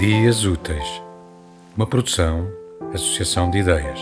[0.00, 1.02] Dias Úteis,
[1.76, 2.48] uma produção,
[2.94, 4.00] associação de ideias.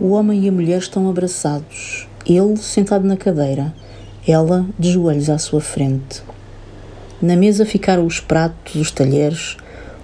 [0.00, 3.72] O homem e a mulher estão abraçados, ele sentado na cadeira,
[4.26, 6.24] ela de joelhos à sua frente.
[7.22, 9.56] Na mesa ficaram os pratos, os talheres,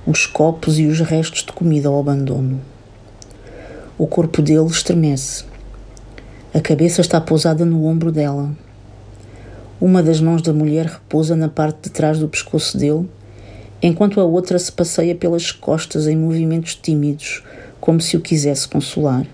[0.06, 2.60] os copos e os restos de comida ao abandono.
[3.98, 5.44] O corpo dele estremece.
[6.54, 8.54] A cabeça está pousada no ombro dela.
[9.80, 13.08] Uma das mãos da mulher repousa na parte de trás do pescoço dele,
[13.80, 17.42] enquanto a outra se passeia pelas costas em movimentos tímidos,
[17.80, 19.26] como se o quisesse consolar.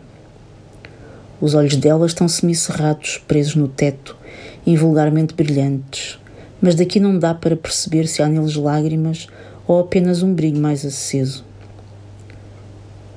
[1.41, 4.17] Os olhos dela estão semicerrados, presos no teto,
[4.65, 6.17] invulgarmente brilhantes,
[6.63, 9.27] mas daqui não dá para perceber se há neles lágrimas
[9.67, 11.45] ou apenas um brilho mais aceso.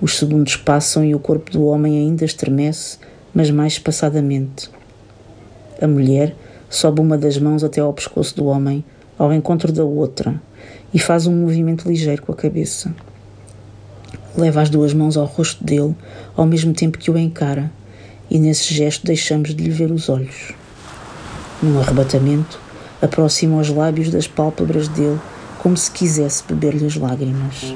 [0.02, 2.98] Os segundos passam e o corpo do homem ainda estremece,
[3.32, 4.68] mas mais espaçadamente.
[5.80, 6.36] A mulher
[6.70, 8.84] sobe uma das mãos até ao pescoço do homem,
[9.18, 10.40] ao encontro da outra,
[10.94, 12.94] e faz um movimento ligeiro com a cabeça.
[14.38, 15.96] Leva as duas mãos ao rosto dele,
[16.38, 17.72] ao mesmo tempo que o encara,
[18.30, 20.54] e nesse gesto deixamos de lhe ver os olhos.
[21.62, 22.60] Num arrebatamento,
[23.02, 25.20] aproxima os lábios das pálpebras dele,
[25.58, 27.74] como se quisesse beber-lhe as lágrimas.